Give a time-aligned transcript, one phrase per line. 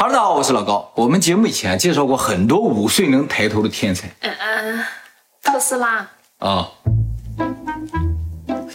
[0.00, 0.92] 哈喽，大家好，我是老高。
[0.94, 4.84] 我们节目以前介绍过很多五岁能抬头的天才嗯嗯，
[5.42, 6.70] 特斯拉啊，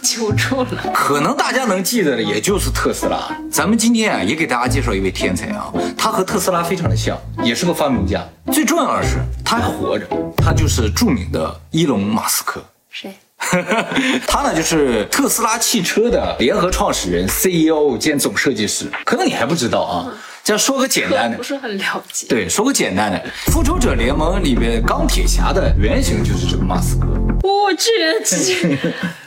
[0.02, 0.92] 求助了。
[0.92, 3.34] 可能大家能记得的也就是特斯拉。
[3.50, 8.22] 咱们今天啊，也给大家介绍一位天才啊，他和特斯拉非常的像，也是个发明家。
[8.52, 10.06] 最重要的是，他还活着，
[10.36, 12.62] 他就是著名的伊隆马斯克。
[12.90, 13.10] 谁？
[14.28, 18.90] 他呢，就是特斯拉汽车的联合创始人、CEO 兼总设计师。
[19.06, 20.12] 可能你还不知道啊，
[20.44, 21.42] 这说个简单的不。
[21.42, 22.26] 是很了解。
[22.28, 23.18] 对，说个简单的，
[23.50, 27.06] 《复仇者联盟》里边钢铁侠的原型就是这个马斯克。
[27.42, 27.90] 我去，
[28.22, 28.76] 这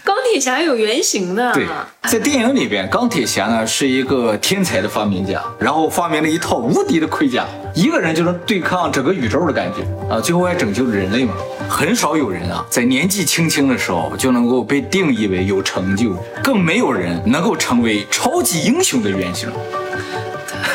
[0.04, 1.52] 钢铁侠有原型的。
[1.56, 1.66] 对，
[2.04, 9.82] 在电影里边，钢铁侠呢是一个天才的发明家，然后发明了一套无敌的盔甲，一个人就能对抗整个宇宙的感觉
[10.14, 10.22] 啊！
[10.22, 11.34] 最后还拯救了人类嘛。
[11.68, 19.50] 很少有人啊，在年纪轻轻的时候就能够被定义为有成就，更没有人能够成为超级英雄的原型。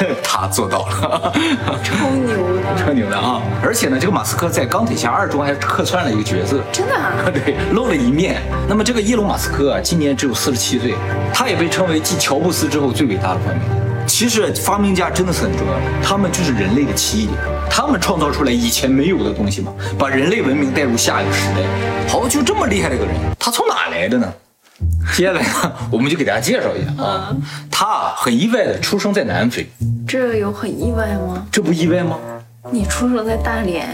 [0.22, 1.32] 他做到了。
[1.82, 3.40] 超牛的，超牛的啊！
[3.62, 7.12] 而且呢，这个马斯克在《钢铁侠二》中还客串了一个角色，真的啊？
[7.32, 8.42] 对，露了一面。
[8.68, 10.94] 那么这个伊隆马斯克啊，今年只有四十七岁，
[11.32, 13.66] 他也被称为继乔布斯之后最伟大的发明家。
[14.06, 17.38] 其实发明家真的是很重要的，他们就是人类的奇异点，
[17.70, 21.62] 他们创造出来以前没有的东西嘛，把人类文明带入下一个时代。
[22.08, 24.32] 好，就这么厉害的一个人，他从哪来的呢？
[25.14, 27.34] 接下来呢， 我们就给大家介绍一下啊，
[27.70, 29.66] 他啊很意外的出生在南非，
[30.06, 31.46] 这有很意外吗？
[31.50, 32.18] 这不意外吗？
[32.70, 33.88] 你出生在大连，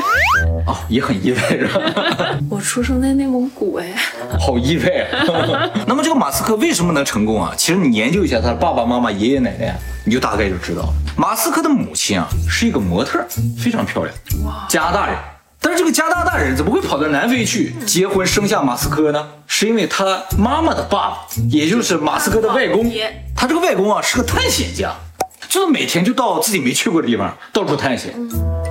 [0.66, 2.38] 哦，也很意外是吧？
[2.48, 3.92] 我出生在内蒙古，哎，
[4.38, 5.68] 好意外啊！
[5.86, 7.52] 那么这个马斯克为什么能成功啊？
[7.56, 9.74] 其实你研究一下他的爸爸妈妈、爷爷奶奶，
[10.06, 10.94] 你就大概就知道了。
[11.16, 13.18] 马斯克的母亲啊是一个模特，
[13.58, 14.14] 非常漂亮，
[14.68, 15.16] 加拿大人。
[15.64, 19.26] 但是这个加拿大人怎么会跑到南非去结婚生下马斯克呢？
[19.46, 22.92] 是因为他妈妈的爸爸，也就是马斯克的外公，
[23.34, 24.94] 他这个外公啊是个探险家，
[25.48, 28.12] 就是每天就到自己没去过的地方到处探险。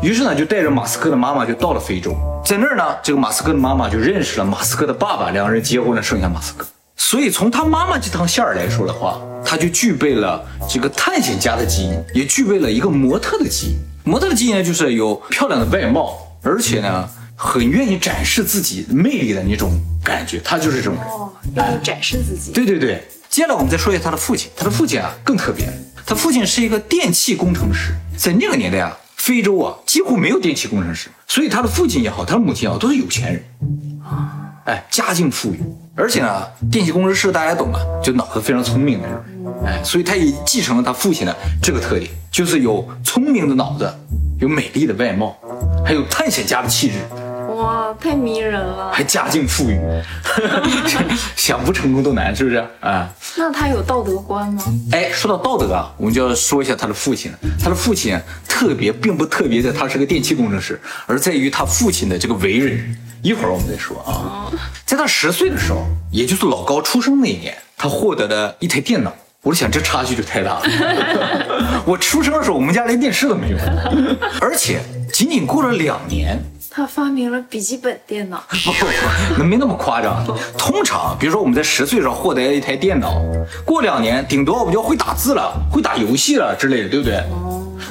[0.04, 6.64] 于是呢，就带着马斯克的妈妈就到了非洲，在那儿呢，这个马斯克的妈妈就认识了马斯克的爸爸，两个人结婚了，生下马斯克。
[6.96, 13.78] 所以从他妈妈这趟线儿来说的话，他就具备了这个探险家的基因，也具备了一个模特的基因。
[14.04, 20.40] 模特的基因呢，就是有漂亮的外貌，而且呢，很愿意展示自己魅力的那种感觉。
[20.44, 21.04] 他就是这种人。
[21.04, 22.52] 哦，意展示自己。
[22.52, 24.52] 对对对，接下来我们再说一下他的父亲。
[24.56, 25.68] 他的父亲啊更特别，
[26.06, 27.94] 他父亲是一个电气工程师。
[28.18, 33.44] 在那个年代啊，非洲啊几乎没有电气工程师，所以他的父亲也好，他的母亲也好，都是有钱人。
[34.66, 35.60] 哎，家境富裕，
[35.96, 39.18] 而且呢，电气工程师大家懂啊，就脑子非常聪明的人。
[39.66, 43.92] 哎，所以他也继承了他父亲的这个特点，就是有聪明的脑子，
[44.40, 45.38] 有美丽的外貌，
[45.86, 46.96] 还有探险家的气质。
[47.56, 48.92] 哇，太迷人了。
[48.92, 49.80] 还家境富裕，
[51.36, 53.08] 想不成功都难，是不是啊？
[53.38, 54.64] 那他有道德观吗？
[54.92, 57.38] 哎，说到道德啊，我们就要说一下他的父亲了。
[57.62, 62.98] 他的父亲特别，并不特别在他是个电气工程师，而在于他父亲的这个为人。
[63.22, 64.52] 一会儿我们再说啊。
[64.86, 69.14] 在他十岁的时候，也就是老高出生那一年，他获得了一台电脑。
[69.42, 70.66] 我就想，这差距就太大了。
[71.86, 73.58] 我出生的时候，我们家连电视都没有，
[74.40, 74.80] 而且
[75.12, 76.40] 仅仅过了两年，
[76.72, 78.44] 他发明了笔记本电脑。
[78.50, 80.26] 不不没那么夸张。
[80.58, 83.22] 通常，比如说我们在十岁的时候获得一台电脑，
[83.66, 87.22] 过两年顶多我们就会打字了，会打游戏了之类的，对不对？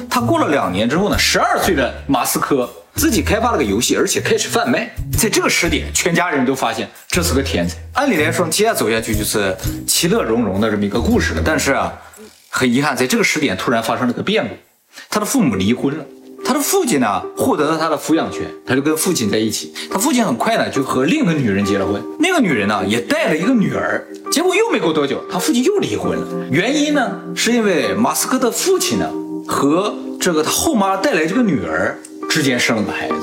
[0.09, 4.89] 他过了两年之后呢，十二岁的马斯克自己开发了个游戏，而且开始贩卖。
[5.17, 7.77] 在这个时点，全家人都发现这是个天才。
[7.93, 9.55] 按理来说，接下走下去就是
[9.87, 11.41] 其乐融融的这么一个故事了。
[11.45, 11.93] 但是啊，
[12.55, 14.53] 很遗憾，在这个时点突然发生了个变故，
[15.09, 16.05] 他的父母离婚了。
[16.45, 19.73] 他的父亲呢，获得了他的抚养权，他就跟父亲在一起。
[19.89, 21.99] 他父亲很快呢，就和另一个女人结了婚。
[22.19, 24.05] 那个女人呢，也带了一个女儿。
[24.31, 26.27] 结果又没过多久，他父亲又离婚了。
[26.51, 29.09] 原因呢，是因为马斯克的父亲呢，
[29.47, 31.97] 和这个他后妈带来这个女儿
[32.29, 33.15] 之间生了个孩子。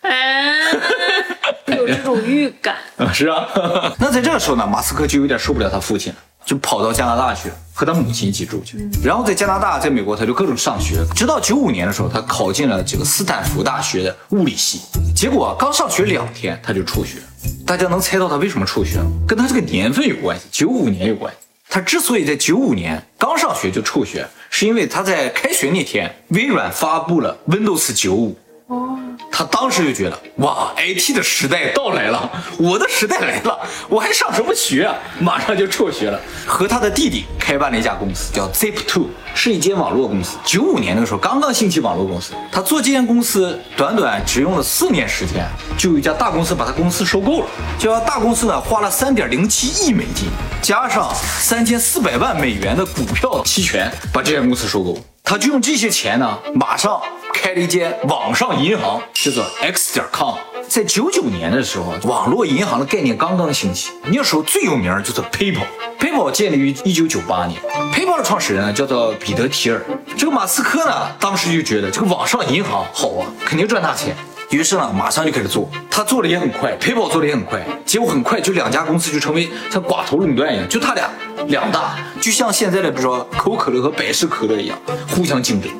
[0.00, 0.72] 哎，
[1.76, 2.76] 有这种预感。
[2.96, 3.46] 啊， 是啊。
[4.00, 6.18] 那在这个时候呢，马斯克就有点受不了他父亲了，
[6.50, 8.76] 就跑到加拿大去，和他母亲一起住去。
[9.04, 14.80] 然后在加拿大，在美国，他就各种上学，直到九五年的时候，他考进了这个斯坦福大学的物理系。
[15.14, 17.18] 结果啊刚上学两天，他就辍学。
[17.64, 19.12] 大家能猜到他为什么辍学吗？
[19.28, 21.38] 跟他这个年份有关系，九五年有关系。
[21.68, 28.36] 他之所以在九五年刚上学就辍学，是因为他在开学那天，微软发布了 Windows 九五。
[29.40, 33.58] 他当时就觉得，哇，IT 的时代到来了，我的时代来了，
[33.88, 34.94] 我还上什么学啊？
[35.18, 40.36] 马上就辍学了，和他的弟弟开办了一家公司，叫 Zip2，是一间网络公司。
[40.44, 45.48] 九五年那个时候刚刚兴起网络公司，他做这间公司短短只用了四年时间，
[45.78, 47.46] 就有一家大公司把他公司收购了。
[47.78, 50.28] 这家大公司呢，花了三点零七亿美金，
[50.60, 54.98] 加上三千四百万美元的股票期权，把这家公司收购。
[55.24, 57.00] 他就用这些钱呢，马上
[57.32, 60.36] 开了一间网上银行，叫做 X 点 com。
[60.68, 63.90] 在九九年的时候，网络银行的概念刚刚兴起。
[64.04, 67.60] 那时候最有名就是 PayPal，PayPal 建立于一九九八年。
[67.92, 69.82] PayPal 的创始人呢叫做彼得提尔。
[70.16, 74.14] 这个马斯克呢，当时就觉得这个网上银行好啊，肯定赚大钱。
[74.50, 81.08] 于是呢，马上就开始做，他做的也很快，PayPal 做的也很快，结果很快就两家公司就成为像寡头垄断一样，就他俩
[81.46, 84.76] 两大，就像现在的比如说可口可乐和百事可乐一样，
[85.08, 85.70] 互相竞争，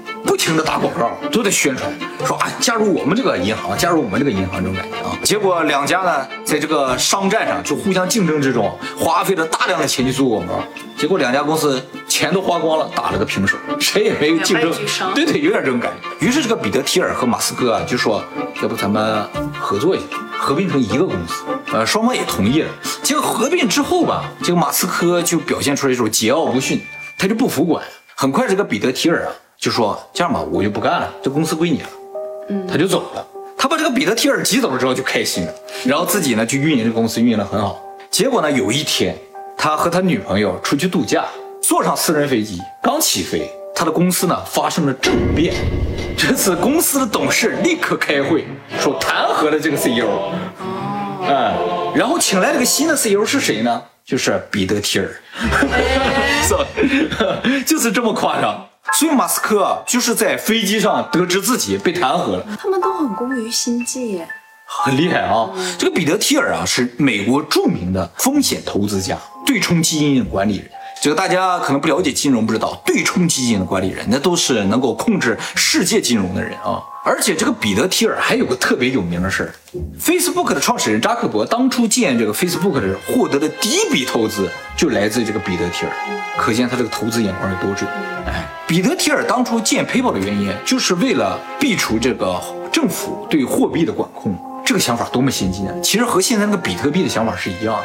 [0.41, 1.93] 停的打广告，都在宣传，
[2.25, 5.15] 说啊加入我们这个银行，加入我们这个银行这种感觉啊。
[5.23, 10.55] 结果两家呢，在这个商战上就互相竞争之中，花费了大量的钱去做广告，
[10.97, 11.79] 结果两家公司
[12.09, 14.73] 钱都花光了，打了个平手，谁也没有竞争，
[15.15, 16.27] 对对，有点这种感觉。
[16.27, 18.25] 于是这个彼得提尔和马斯克啊就说。
[18.63, 19.27] 要不咱们
[19.59, 20.05] 合作一下，
[20.39, 21.45] 合并成一个公司？
[21.73, 22.69] 呃，双方也同意了。
[23.03, 26.79] 结果合并之后吧，这个马斯克就表现出来一种桀骜不驯，
[27.17, 27.83] 他就不服管。
[28.15, 31.89] 很快，这个彼得提尔啊就说：“这样吧，我就不干了，这公司归你了。”
[32.49, 33.27] 嗯，他就走了。
[33.59, 35.53] 他把这个彼得提尔挤走了之后就开心了，
[35.85, 37.79] 然后自己呢就运营这公司，运营的很好。
[38.11, 39.15] 结果呢，有一天
[39.59, 41.27] 他和他女朋友出去度假，
[41.63, 43.53] 坐上私人飞机，刚起飞。
[43.75, 45.55] 他的公司呢发生了政变，
[46.17, 48.47] 这次公司的董事立刻开会，
[48.79, 50.07] 说弹劾了这个 CEO，
[51.23, 53.83] 嗯，然后请来了个新的 CEO 是谁呢？
[54.05, 55.09] 就是彼得提尔，
[57.65, 58.67] 就是这么夸张。
[58.93, 62.45] 所以马斯克就是在飞机上得知自己被弹劾了。
[62.59, 64.29] 他们都很工于心计耶，
[64.67, 65.49] 很厉害啊。
[65.79, 69.17] 这个彼得提尔啊是美国著名的风险投资家、
[69.47, 70.71] 对冲基金管理人。
[71.03, 76.83] 这个大家可能不了解金融，不知道对冲基金的管理人，那都是能够控制世界金融的人啊。
[77.03, 79.55] 而且这个彼得提尔还有个特别有名的事儿
[79.99, 85.93] ，Facebook 的创始人扎克伯当初建这个 Facebook 的获得的第一笔投资就来自这个彼得提尔，
[86.37, 87.89] 可见他这个投资眼光有多准。
[88.27, 92.39] 哎，彼得提尔当初建 PayPal 的原因，就是为了避除这个
[92.71, 94.39] 政府对货币的管控。
[94.71, 95.75] 这个想法多么先进啊！
[95.83, 97.83] 其实和现在那个比特币的想法是一样的。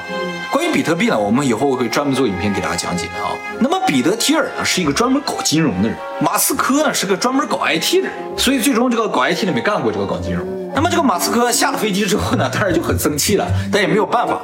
[0.52, 3.34] 关于比特币呢，我们以后会专门做影片给大家讲解啊。
[3.60, 10.46] 那么彼得提尔呢是一个专门搞金融的人，马斯克呢是个专门搞 IT 的人，所以最终这个搞 IT 的没干过这个搞金融。
[10.76, 14.40] 那么这个马斯克下了飞机之后呢，当然就很生气了，但也没有办法，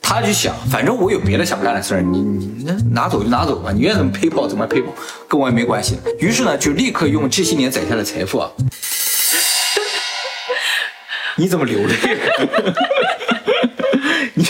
[0.00, 4.92] 他就想，反正我有别的想干的事儿，你你那拿走就拿走吧，你愿意怎么赔跑怎么赔跑，
[5.26, 5.98] 跟我也没关系。
[6.20, 8.48] 于是呢，就立刻用这些年攒下的财富啊。
[11.40, 11.96] 你怎么流泪？
[14.36, 14.44] 你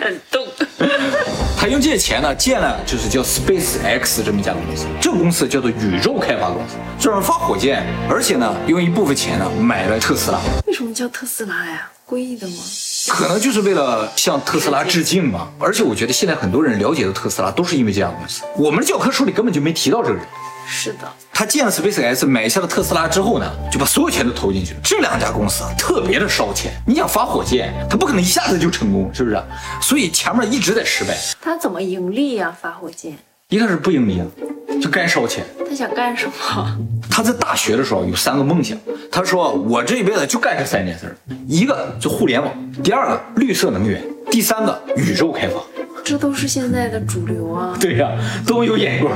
[0.00, 0.42] 感动。
[1.58, 4.86] 他用这些钱呢，建了就是叫 Space X 这么一家公司。
[4.98, 10.40] 这个公司叫做宇宙开发公司，专门发火箭，而且呢，用一部分钱呢买了特斯拉。
[10.66, 11.90] 为什么叫特斯拉呀？
[12.06, 12.54] 故意的吗？
[13.08, 15.46] 可能就是为了向特斯拉致敬吧。
[15.58, 18.44] 而且我觉得现在很多人了解的特斯拉都是因为这家公司。
[18.56, 20.24] 我们的教科书里根本就没提到这个人。
[20.66, 21.00] 是的，
[21.32, 24.80] 他建了 Space X，买下了特斯拉之后呢，就把所有钱都投进去了。
[24.82, 26.72] 这两家公司啊，特别的烧钱。
[26.86, 29.42] 你想发火箭，他不可能一下子就成功，是不是？
[29.80, 31.16] 所以前面一直在失败。
[31.40, 32.56] 他怎么盈利呀？
[32.60, 33.16] 发火箭
[33.48, 34.26] 一开始不盈利啊，
[34.80, 35.44] 就干烧钱。
[35.68, 36.78] 他想干什么？
[37.10, 38.76] 他在大学的时候有三个梦想。
[39.12, 41.16] 他说：“我这一辈子就干这三件事，
[41.46, 42.52] 一个就互联网，
[42.82, 45.54] 第二个绿色能源，第三个宇宙开发。”
[46.04, 47.74] 这都是现在的主流啊！
[47.80, 48.10] 对呀，
[48.46, 49.12] 都有眼光。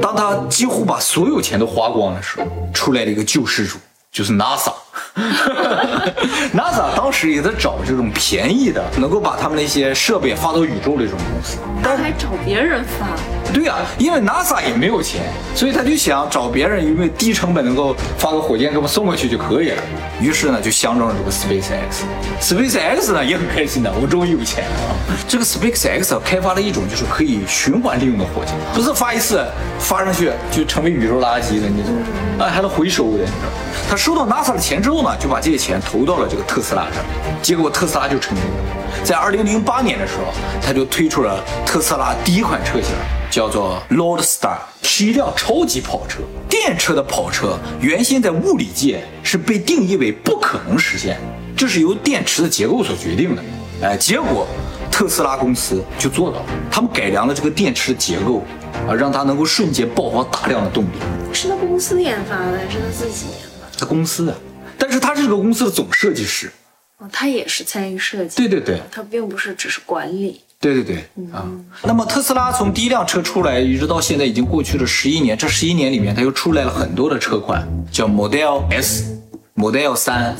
[0.00, 3.78] 当他几乎把所有钱都花光的时候，出来了一个救世主，
[4.12, 4.72] 就是 NASA。
[6.54, 13.06] NASA 当时也在找这种便宜的，能够把他们那些设备发到宇宙的这种公司，但还找别人发。
[13.52, 15.22] 对呀，因为 NASA 也没有钱，
[15.54, 19.82] 所以他就想找别人，因为低成本能够发个火箭给我们送过去就可以了。
[20.20, 22.04] 于是呢，就相中了这个 Space X。
[22.40, 24.96] Space X 呢也很开心的，我终于有钱了。
[25.28, 29.44] 这个 Space X 开发了一种就是可以循环利用的火箭，不是发一次
[29.78, 31.90] 发上去就成为宇宙垃圾了，你知
[32.38, 32.44] 道？
[32.44, 33.48] 啊，还能回收的，你知道？
[33.88, 37.04] 他收到 NASA 的钱之后呢，就把这些钱投到了这个特斯拉上，
[37.42, 39.04] 结果特斯拉就成功了。
[39.04, 42.90] 在二零零八年的时候，他就推出了特斯拉第一款车型，
[43.36, 46.20] 叫做 Roadster，是一辆超级跑车。
[46.48, 51.20] 电车的跑车原先在物理界是被定义为不可能实现，
[51.54, 53.44] 这是由电池的结构所决定的。
[53.82, 54.46] 哎，结果
[54.90, 58.42] 特斯拉公司就做到了，他们改良了这个电池的结构，
[58.88, 60.88] 啊，让它能够瞬间爆发大量的动力。
[61.34, 63.72] 是他公司研发的，还是他自己研发的？
[63.78, 64.34] 他公司的，
[64.78, 66.50] 但是他是这个公司的总设计师，
[66.96, 70.96] 哦，他也是参与设计，对对对，他并不是只是管理，对对对，
[71.32, 71.46] 啊，
[71.84, 79.20] 那么特斯拉从第一辆车出来一直到现在已经过去了十一年，这十一年里面，它又出来了很多的车款，叫 Model S、
[79.54, 80.36] Model 三、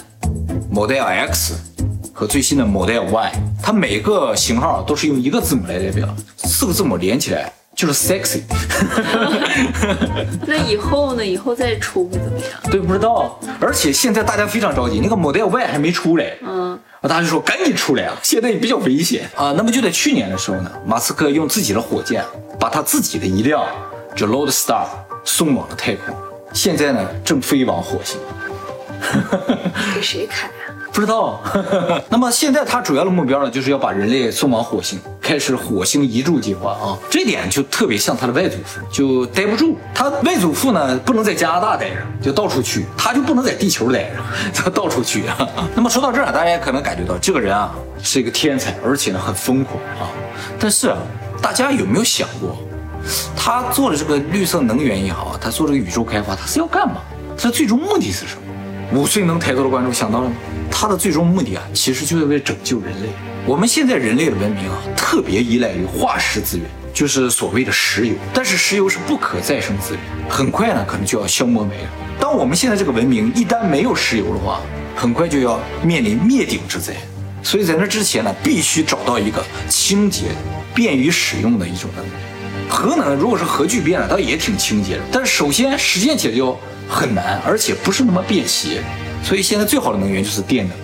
[0.70, 1.54] Model X
[2.14, 3.32] 和最新的 Model Y，
[3.62, 8.40] 它每个型号都是用一个字母来代表，四个字母连起来就是 sexy。
[10.46, 11.24] 那以后呢？
[11.24, 12.48] 以后再出会怎么样？
[12.70, 13.38] 对，不知道。
[13.60, 19.52] 而且现在大家非常着急，那个 Model Y 还没出来，嗯，啊，大家就说赶紧出来啊，现在也比较危险啊。
[19.56, 22.24] 那么就在去年的时候呢，马斯克用自己的火箭
[22.58, 23.64] 把他自己的一辆
[24.14, 24.86] 这 Loadstar
[25.22, 26.14] 送往了太空，
[26.54, 28.18] 现在呢正飞往火星。
[29.94, 30.52] 给谁开啊？
[30.96, 31.38] 不知道。
[32.08, 36.96] 那么现在他主要的目标呢，就是要把人类送往火星，开始火星移住计划啊。
[37.10, 39.76] 这点就特别像他的外祖父，就待不住。
[39.94, 44.12] 他外祖父呢，不能在加拿大待着，就到处去；他就不能在地球待着，
[44.54, 45.46] 他到处去啊。
[45.76, 50.08] 那么说到这儿，大家可能感觉到这个人啊是一个天才，而且呢很疯狂啊。
[50.58, 50.96] 但是啊，
[51.42, 52.56] 大家有没有想过，
[53.36, 57.02] 他做的这个绿色能源也好，他做这个宇宙开发，他是要干嘛？
[57.36, 58.98] 他最终目的是什么？
[58.98, 60.34] 五岁能抬头的观众想到了吗？
[60.78, 63.08] 它的最终目的啊，其实就是为了拯救人类。
[63.46, 68.14] 我们现在人类的文明啊，特别依赖于化石资源，就是所谓的石油。
[68.34, 71.88] 但是石油是不可再生资源，很快呢可能就要消磨没了。
[72.20, 74.60] 当我们现在这个文明一旦没有石油的话，
[74.94, 76.92] 很快就要面临灭顶之灾。
[77.42, 80.24] 所以在那之前呢，必须找到一个清洁、
[80.74, 82.12] 便于使用的一种能源。
[82.68, 88.82] 核能如果是核聚变了，倒也挺清洁的，但是首先实现起来就很难，而且不是那么便携。
[89.22, 90.76] 所以现在最好的能源就是电能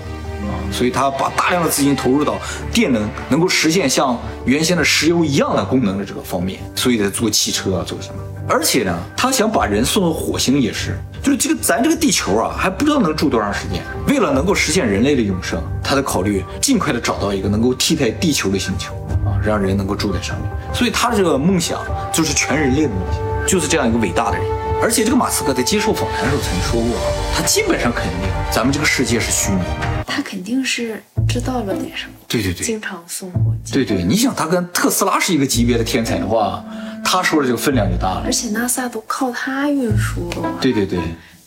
[0.51, 2.37] 啊，所以他把大量的资金投入到
[2.73, 8.15] 电能能够实现像原先的石油一样的功能的这个方面，所以在做汽车啊，做什么？
[8.49, 13.81] 而且呢，他想把人送到火星也是，就是这个咱这个地球啊，还不知道能住多长时间。
[14.09, 18.93] 为了能够实现人类的永生，他在考虑尽快的找到一个能够替代地球的星球
[19.25, 20.51] 啊，让人能够住在上面。
[20.75, 21.79] 所以他这个梦想
[22.13, 24.62] 就是全人类的梦想，就是这样一个伟大的人。
[24.83, 30.05] 而且这个马斯克在接受访谈的时候曾经说过啊，他基本上肯定咱们这个世界是虚拟的。
[30.05, 33.75] 他肯定是知道了点什么，对对对，经常送火箭。
[33.75, 36.65] 对对，你想他跟特斯拉是一个级别的天才的话，
[37.05, 38.33] 他说的这个分量就大了而。
[38.33, 40.99] 且 NASA 都靠他运输了，对对对。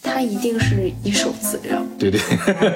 [0.01, 1.81] 他一定是一手资料。
[1.97, 2.21] 对对，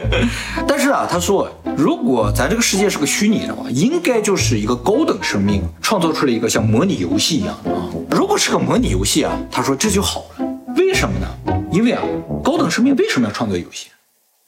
[0.68, 1.48] 但是啊，他说，
[1.78, 7.86] 如果咱这个世界是个虚拟的话，应该就是一个高等生命创造出了一个像模拟游戏一样的啊。
[8.10, 10.39] 如果是个模拟游戏啊，他说这就好了。
[10.80, 11.28] 为什么呢？
[11.72, 12.02] 因为啊，
[12.42, 13.88] 高等生命为什么要创造游戏？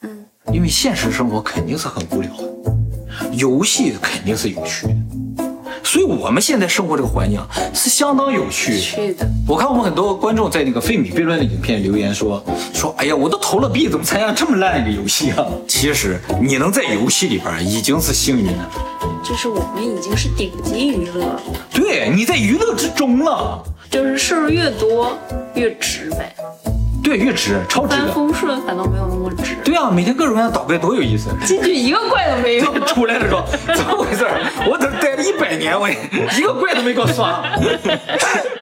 [0.00, 4.94] 嗯，因为现实生活肯定是很无聊的，游戏肯定是有趣的。
[5.84, 9.12] 所以我们现在生活这个环境啊是相当有趣的。
[9.12, 9.28] 的。
[9.46, 15.46] 我看我们很多观众在那个费米悖论的影片留言说说，哎呀，我都投了币，怎么参加这么烂的一个游戏啊？
[15.68, 18.70] 其实你能在游戏里边已经是幸运了，
[19.22, 21.42] 就是我们已经是顶级娱乐了，
[21.74, 23.62] 对，你在娱乐之中了，
[23.92, 25.18] 就是事儿越多
[25.52, 26.34] 越直呗，
[27.04, 27.94] 对，越直，超直。
[28.14, 29.54] 风顺反倒没有那么直。
[29.62, 31.28] 对啊，每天各种各样的倒怪多有意思。
[31.44, 32.64] 进去一个怪都没有。
[32.88, 33.44] 出来的时候
[33.74, 34.26] 怎么回事？
[34.66, 37.44] 我这待了一百年，我一个怪都没给我刷。